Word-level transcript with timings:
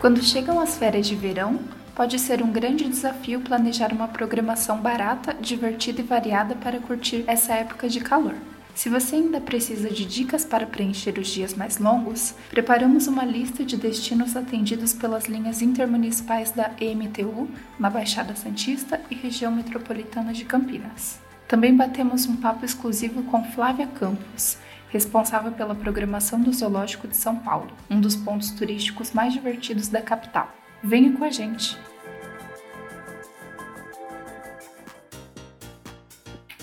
Quando 0.00 0.22
chegam 0.22 0.58
as 0.58 0.78
férias 0.78 1.06
de 1.06 1.14
verão, 1.14 1.60
pode 1.94 2.18
ser 2.18 2.42
um 2.42 2.50
grande 2.50 2.88
desafio 2.88 3.42
planejar 3.42 3.92
uma 3.92 4.08
programação 4.08 4.78
barata, 4.78 5.34
divertida 5.34 6.00
e 6.00 6.04
variada 6.04 6.54
para 6.54 6.80
curtir 6.80 7.22
essa 7.26 7.52
época 7.52 7.86
de 7.86 8.00
calor. 8.00 8.34
Se 8.74 8.88
você 8.88 9.16
ainda 9.16 9.42
precisa 9.42 9.90
de 9.90 10.06
dicas 10.06 10.42
para 10.42 10.64
preencher 10.64 11.18
os 11.18 11.28
dias 11.28 11.52
mais 11.52 11.76
longos, 11.76 12.34
preparamos 12.48 13.08
uma 13.08 13.26
lista 13.26 13.62
de 13.62 13.76
destinos 13.76 14.34
atendidos 14.34 14.94
pelas 14.94 15.26
linhas 15.26 15.60
intermunicipais 15.60 16.50
da 16.50 16.70
EMTU 16.80 17.46
na 17.78 17.90
Baixada 17.90 18.34
Santista 18.34 19.02
e 19.10 19.14
região 19.14 19.52
metropolitana 19.52 20.32
de 20.32 20.46
Campinas. 20.46 21.20
Também 21.46 21.76
batemos 21.76 22.24
um 22.24 22.36
papo 22.36 22.64
exclusivo 22.64 23.22
com 23.24 23.44
Flávia 23.52 23.86
Campos, 23.86 24.56
responsável 24.90 25.52
pela 25.52 25.74
programação 25.74 26.40
do 26.40 26.52
Zoológico 26.52 27.08
de 27.08 27.16
São 27.16 27.36
Paulo, 27.36 27.70
um 27.88 28.00
dos 28.00 28.16
pontos 28.16 28.50
turísticos 28.50 29.12
mais 29.12 29.32
divertidos 29.32 29.88
da 29.88 30.02
capital. 30.02 30.52
Venha 30.82 31.12
com 31.12 31.24
a 31.24 31.30
gente! 31.30 31.78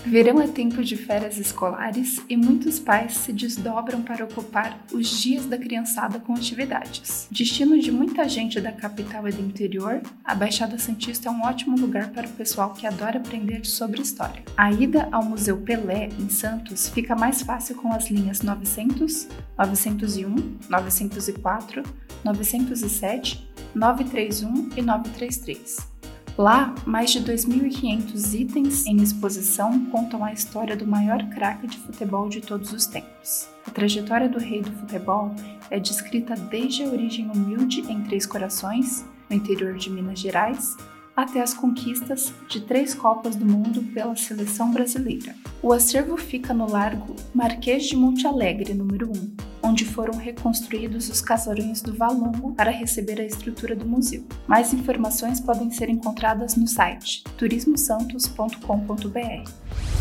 Verão 0.06 0.42
é 0.42 0.48
tempo 0.48 0.84
de 0.84 0.96
férias 0.96 1.38
escolares 1.38 2.22
e 2.30 2.38
muitos 2.38 2.80
pais 2.80 3.14
se 3.14 3.34
desdobram 3.34 4.02
para 4.02 4.24
ocupar 4.24 4.80
os 4.94 5.10
dias 5.22 5.46
da 5.46 5.58
criançada 5.58 6.20
com 6.20 6.34
atividades. 6.34 7.28
Destino 7.30 7.78
de 7.80 7.92
muita 7.92 8.28
gente 8.28 8.62
da 8.62 8.72
capital 8.72 9.28
e 9.28 9.32
do 9.32 9.42
interior, 9.42 10.02
a 10.24 10.34
Baixada 10.34 10.78
Santista 10.78 11.28
é 11.28 11.32
um 11.32 11.42
ótimo 11.42 11.78
lugar 11.78 12.10
para 12.12 12.28
o 12.28 12.32
pessoal 12.32 12.74
que 12.74 12.88
adora 12.88 13.18
aprender 13.18 13.66
sobre 13.66 14.02
história. 14.02 14.44
A 14.56 14.72
ida 14.72 15.10
ao 15.12 15.24
Museu 15.24 15.58
Pelé, 15.58 16.10
em 16.20 16.30
Santos, 16.30 16.90
fica 16.90 17.16
mais 17.16 17.42
fácil 17.42 17.76
com 17.76 17.92
as 17.92 18.10
linhas 18.10 18.42
900, 18.42 19.28
901, 19.58 20.58
904, 20.70 21.84
907, 22.24 23.50
931 23.76 24.70
e 24.78 24.82
933. 24.82 25.97
Lá, 26.38 26.76
mais 26.86 27.10
de 27.10 27.20
2.500 27.22 28.40
itens 28.40 28.86
em 28.86 28.98
exposição 28.98 29.86
contam 29.86 30.24
a 30.24 30.32
história 30.32 30.78
do 30.78 30.86
maior 30.86 31.28
craque 31.30 31.66
de 31.66 31.80
futebol 31.80 32.30
de 32.30 32.42
todos 32.42 32.72
os 32.72 32.86
tempos. 32.86 33.50
A 33.66 33.72
trajetória 33.72 34.30
do 34.30 34.38
rei 34.38 34.62
do 34.62 34.72
futebol 34.72 35.34
é 35.72 35.80
descrita 35.80 36.36
desde 36.36 36.84
a 36.84 36.90
origem 36.90 37.28
humilde 37.32 37.82
em 37.92 38.04
Três 38.04 38.28
Corações, 38.28 39.04
no 39.28 39.36
interior 39.36 39.74
de 39.78 39.90
Minas 39.90 40.20
Gerais, 40.20 40.78
até 41.16 41.42
as 41.42 41.56
conquistas 41.56 42.32
de 42.48 42.62
três 42.62 42.94
Copas 42.94 43.36
do 43.36 43.44
Mundo 43.44 43.82
pela 43.92 44.16
seleção 44.16 44.72
brasileira. 44.72 45.34
O 45.64 45.74
acervo 45.74 46.18
fica 46.18 46.54
no 46.54 46.70
Largo 46.70 47.16
Marquês 47.34 47.88
de 47.88 47.96
Monte 47.96 48.28
Alegre, 48.28 48.76
número 48.76 49.10
1, 49.10 49.47
onde 49.68 49.86
foram 49.86 50.18
reconstruídos 50.18 51.10
os 51.10 51.22
casarões 51.22 51.82
do 51.82 51.94
Valongo 51.94 52.54
para 52.54 52.72
receber 52.72 53.20
a 53.20 53.26
estrutura 53.26 53.76
do 53.76 53.86
museu. 53.86 54.24
Mais 54.48 54.74
informações 54.74 55.42
podem 55.42 55.70
ser 55.72 55.90
encontradas 55.90 56.56
no 56.56 56.68
site 56.68 57.24
turismosantos.com.br. 57.38 59.97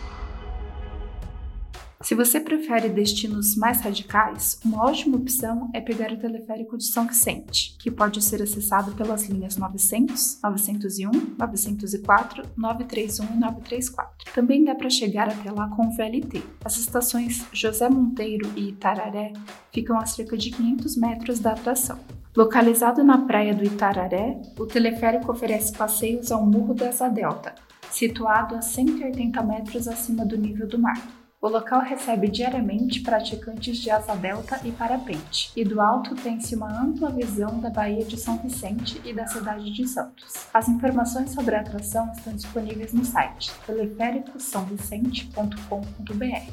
Se 2.05 2.15
você 2.15 2.39
prefere 2.39 2.91
destinos 2.91 3.57
mais 3.57 3.81
radicais, 3.81 4.61
uma 4.63 4.85
ótima 4.85 5.17
opção 5.17 5.71
é 5.73 5.81
pegar 5.81 6.13
o 6.13 6.19
teleférico 6.19 6.77
de 6.77 6.85
São 6.85 7.07
Vicente, 7.07 7.79
que 7.79 7.91
pode 7.91 8.23
ser 8.23 8.43
acessado 8.43 8.93
pelas 8.93 9.25
linhas 9.25 9.57
900, 9.57 10.39
901, 10.43 11.11
904, 11.39 12.43
931 12.55 13.25
e 13.25 13.41
934. 13.41 14.35
Também 14.35 14.65
dá 14.67 14.75
para 14.75 14.91
chegar 14.91 15.31
até 15.31 15.51
lá 15.51 15.67
com 15.71 15.87
o 15.87 15.97
VLT. 15.97 16.43
As 16.63 16.77
estações 16.77 17.47
José 17.55 17.89
Monteiro 17.89 18.53
e 18.55 18.69
Itararé 18.69 19.33
ficam 19.73 19.99
a 19.99 20.05
cerca 20.05 20.37
de 20.37 20.51
500 20.51 20.99
metros 20.99 21.39
da 21.39 21.53
atração. 21.53 21.99
Localizado 22.37 23.03
na 23.03 23.17
praia 23.17 23.55
do 23.55 23.65
Itararé, 23.65 24.43
o 24.59 24.67
teleférico 24.67 25.33
oferece 25.33 25.73
passeios 25.73 26.31
ao 26.31 26.45
Morro 26.45 26.75
da 26.75 26.91
Asa 26.91 27.09
Delta, 27.09 27.55
situado 27.91 28.57
a 28.57 28.61
180 28.61 29.43
metros 29.43 29.89
acima 29.89 30.27
do 30.27 30.37
nível 30.37 30.69
do 30.69 30.79
mar. 30.79 31.24
O 31.45 31.49
local 31.51 31.83
recebe 31.83 32.27
diariamente 32.29 33.03
praticantes 33.03 33.77
de 33.77 33.91
asa 33.91 34.17
delta 34.17 34.59
e 34.65 34.73
parapente, 34.73 35.53
e 35.55 35.63
do 35.63 35.79
alto 35.79 36.15
tem-se 36.15 36.57
uma 36.57 36.83
ampla 36.83 37.11
visão 37.11 37.61
da 37.61 37.69
Baía 37.69 38.03
de 38.03 38.17
São 38.17 38.39
Vicente 38.39 38.99
e 39.05 39.13
da 39.13 39.27
cidade 39.27 39.71
de 39.71 39.87
Santos. 39.87 40.49
As 40.55 40.71
informações 40.71 41.33
sobre 41.33 41.55
a 41.55 41.61
atração 41.61 42.11
estão 42.13 42.33
disponíveis 42.33 42.95
no 42.95 43.05
site 43.05 43.53
teleféricosaovicente.com.br. 43.67 46.53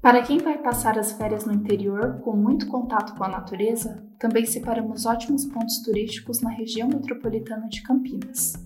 Para 0.00 0.22
quem 0.22 0.38
vai 0.38 0.58
passar 0.58 0.96
as 1.00 1.10
férias 1.10 1.44
no 1.44 1.52
interior 1.52 2.20
com 2.20 2.36
muito 2.36 2.68
contato 2.68 3.16
com 3.16 3.24
a 3.24 3.28
natureza, 3.28 4.04
também 4.20 4.46
separamos 4.46 5.04
ótimos 5.04 5.44
pontos 5.46 5.82
turísticos 5.82 6.40
na 6.40 6.50
região 6.50 6.86
metropolitana 6.86 7.68
de 7.68 7.82
Campinas. 7.82 8.65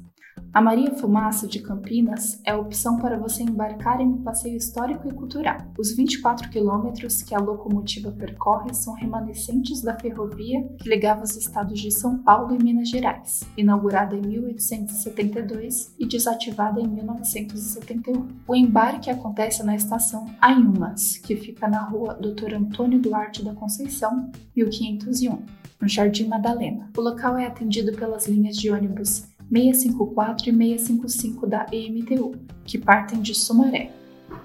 A 0.52 0.60
Maria 0.60 0.92
Fumaça 0.96 1.46
de 1.46 1.60
Campinas 1.60 2.40
é 2.44 2.50
a 2.50 2.58
opção 2.58 2.98
para 2.98 3.16
você 3.16 3.44
embarcar 3.44 4.00
em 4.00 4.08
um 4.08 4.20
passeio 4.20 4.56
histórico 4.56 5.06
e 5.06 5.14
cultural. 5.14 5.58
Os 5.78 5.94
24 5.94 6.50
quilômetros 6.50 7.22
que 7.22 7.36
a 7.36 7.38
locomotiva 7.38 8.10
percorre 8.10 8.74
são 8.74 8.94
remanescentes 8.94 9.80
da 9.80 9.96
ferrovia 9.96 10.60
que 10.80 10.88
ligava 10.88 11.22
os 11.22 11.36
estados 11.36 11.78
de 11.78 11.92
São 11.92 12.18
Paulo 12.18 12.52
e 12.52 12.60
Minas 12.60 12.88
Gerais, 12.88 13.44
inaugurada 13.56 14.16
em 14.16 14.22
1872 14.22 15.94
e 15.96 16.04
desativada 16.04 16.80
em 16.80 16.88
1971. 16.88 18.26
O 18.48 18.56
embarque 18.56 19.08
acontece 19.08 19.62
na 19.62 19.76
estação 19.76 20.26
Anhumas, 20.42 21.16
que 21.18 21.36
fica 21.36 21.68
na 21.68 21.84
rua 21.84 22.14
Dr. 22.14 22.56
Antônio 22.56 22.98
Duarte 22.98 23.44
da 23.44 23.54
Conceição, 23.54 24.32
1501, 24.56 25.44
no 25.80 25.86
Jardim 25.88 26.26
Madalena. 26.26 26.90
O 26.96 27.00
local 27.00 27.38
é 27.38 27.46
atendido 27.46 27.92
pelas 27.92 28.26
linhas 28.26 28.56
de 28.56 28.68
ônibus 28.68 29.29
654 29.52 30.48
e 30.48 30.52
655 30.52 31.46
da 31.46 31.66
EMTU, 31.72 32.32
que 32.64 32.78
partem 32.78 33.20
de 33.20 33.34
Sumaré. 33.34 33.92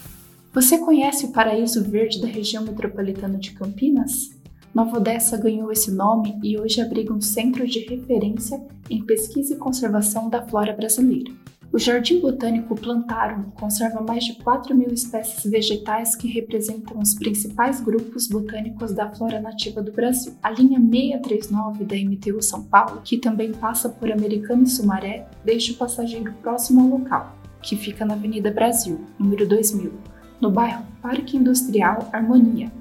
Você 0.51 0.79
conhece 0.79 1.27
o 1.27 1.31
Paraíso 1.31 1.83
Verde 1.83 2.19
da 2.19 2.27
região 2.27 2.63
metropolitana 2.63 3.37
de 3.37 3.51
Campinas? 3.51 4.31
Nova 4.73 4.97
Odessa 4.97 5.37
ganhou 5.37 5.71
esse 5.71 5.91
nome 5.91 6.39
e 6.43 6.59
hoje 6.59 6.81
abriga 6.81 7.13
um 7.13 7.21
centro 7.21 7.67
de 7.67 7.79
referência 7.81 8.59
em 8.89 9.03
pesquisa 9.03 9.53
e 9.53 9.57
conservação 9.57 10.27
da 10.27 10.41
flora 10.41 10.73
brasileira. 10.73 11.31
O 11.71 11.77
Jardim 11.77 12.19
Botânico 12.19 12.75
Plantarum 12.75 13.51
conserva 13.51 14.01
mais 14.01 14.23
de 14.23 14.33
4 14.41 14.75
mil 14.75 14.91
espécies 14.91 15.43
vegetais 15.43 16.15
que 16.15 16.27
representam 16.27 16.97
os 16.97 17.13
principais 17.13 17.79
grupos 17.79 18.27
botânicos 18.27 18.91
da 18.91 19.07
flora 19.07 19.39
nativa 19.39 19.83
do 19.83 19.91
Brasil. 19.91 20.33
A 20.41 20.49
linha 20.49 20.79
639 20.79 21.85
da 21.85 21.95
MTU 21.95 22.41
São 22.41 22.63
Paulo, 22.63 23.01
que 23.03 23.19
também 23.19 23.51
passa 23.51 23.87
por 23.87 24.11
Americana 24.11 24.63
e 24.63 24.67
Sumaré, 24.67 25.27
deixa 25.45 25.73
o 25.73 25.75
passageiro 25.75 26.33
próximo 26.41 26.81
ao 26.81 26.99
local, 26.99 27.37
que 27.61 27.77
fica 27.77 28.03
na 28.03 28.15
Avenida 28.15 28.49
Brasil, 28.49 29.05
número 29.19 29.47
2000, 29.47 29.93
no 30.39 30.49
bairro 30.49 30.85
Parque 31.01 31.37
Industrial 31.37 32.09
Harmonia, 32.11 32.71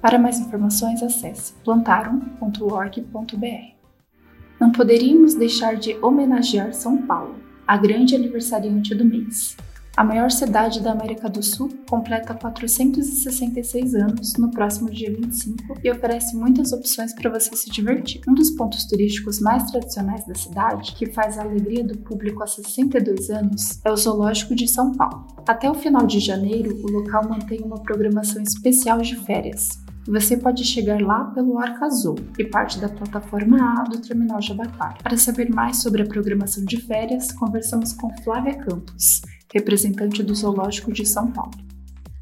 para 0.00 0.18
mais 0.18 0.38
informações, 0.38 1.02
acesse 1.02 1.54
plantarum.org.br. 1.64 3.76
Não 4.60 4.70
poderíamos 4.70 5.34
deixar 5.34 5.76
de 5.76 5.96
homenagear 6.02 6.72
São 6.72 7.06
Paulo, 7.06 7.36
a 7.66 7.76
grande 7.76 8.14
aniversariante 8.14 8.94
do 8.94 9.04
mês. 9.04 9.56
A 9.96 10.04
maior 10.04 10.30
cidade 10.30 10.82
da 10.82 10.92
América 10.92 11.26
do 11.26 11.42
Sul 11.42 11.70
completa 11.88 12.34
466 12.34 13.94
anos 13.94 14.34
no 14.36 14.50
próximo 14.50 14.90
dia 14.90 15.10
25 15.10 15.78
e 15.82 15.90
oferece 15.90 16.36
muitas 16.36 16.70
opções 16.70 17.14
para 17.14 17.30
você 17.30 17.56
se 17.56 17.70
divertir. 17.70 18.20
Um 18.28 18.34
dos 18.34 18.50
pontos 18.50 18.84
turísticos 18.84 19.40
mais 19.40 19.70
tradicionais 19.70 20.26
da 20.26 20.34
cidade, 20.34 20.94
que 20.94 21.06
faz 21.06 21.38
a 21.38 21.42
alegria 21.44 21.82
do 21.82 21.96
público 21.96 22.42
há 22.42 22.46
62 22.46 23.30
anos, 23.30 23.80
é 23.82 23.90
o 23.90 23.96
Zoológico 23.96 24.54
de 24.54 24.68
São 24.68 24.92
Paulo. 24.92 25.28
Até 25.48 25.70
o 25.70 25.74
final 25.74 26.06
de 26.06 26.20
janeiro, 26.20 26.76
o 26.84 26.90
local 26.90 27.26
mantém 27.26 27.60
uma 27.62 27.80
programação 27.80 28.42
especial 28.42 28.98
de 28.98 29.16
férias, 29.16 29.78
você 30.08 30.36
pode 30.36 30.64
chegar 30.64 31.00
lá 31.02 31.24
pelo 31.24 31.58
Arco 31.58 31.84
Azul, 31.84 32.14
que 32.36 32.44
parte 32.44 32.78
da 32.78 32.88
plataforma 32.88 33.80
A 33.80 33.82
do 33.82 34.00
Terminal 34.00 34.40
Jabaquara. 34.40 34.98
Para 35.02 35.16
saber 35.16 35.50
mais 35.50 35.78
sobre 35.78 36.02
a 36.02 36.06
programação 36.06 36.64
de 36.64 36.80
férias, 36.80 37.32
conversamos 37.32 37.92
com 37.92 38.16
Flávia 38.22 38.54
Campos, 38.54 39.22
representante 39.52 40.22
do 40.22 40.34
Zoológico 40.34 40.92
de 40.92 41.06
São 41.06 41.30
Paulo. 41.30 41.66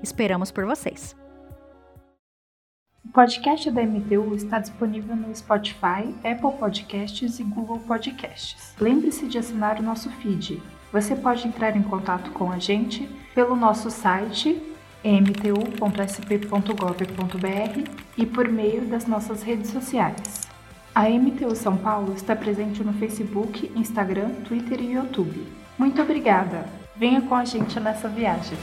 Esperamos 0.02 0.52
por 0.52 0.66
vocês! 0.66 1.17
O 3.08 3.10
podcast 3.10 3.70
da 3.70 3.82
MTU 3.82 4.34
está 4.34 4.58
disponível 4.58 5.16
no 5.16 5.34
Spotify, 5.34 6.14
Apple 6.22 6.52
Podcasts 6.58 7.40
e 7.40 7.42
Google 7.42 7.78
Podcasts. 7.78 8.74
Lembre-se 8.78 9.26
de 9.26 9.38
assinar 9.38 9.80
o 9.80 9.82
nosso 9.82 10.10
feed. 10.10 10.62
Você 10.92 11.16
pode 11.16 11.48
entrar 11.48 11.74
em 11.74 11.82
contato 11.82 12.30
com 12.32 12.52
a 12.52 12.58
gente 12.58 13.08
pelo 13.34 13.56
nosso 13.56 13.90
site 13.90 14.62
mtu.sp.gov.br 15.02 15.90
e 18.18 18.26
por 18.26 18.46
meio 18.46 18.82
das 18.82 19.06
nossas 19.06 19.42
redes 19.42 19.70
sociais. 19.70 20.46
A 20.94 21.08
MTU 21.08 21.56
São 21.56 21.78
Paulo 21.78 22.12
está 22.12 22.36
presente 22.36 22.84
no 22.84 22.92
Facebook, 22.92 23.72
Instagram, 23.74 24.32
Twitter 24.46 24.82
e 24.82 24.92
YouTube. 24.92 25.46
Muito 25.78 26.02
obrigada! 26.02 26.66
Venha 26.94 27.22
com 27.22 27.34
a 27.34 27.46
gente 27.46 27.80
nessa 27.80 28.06
viagem! 28.06 28.58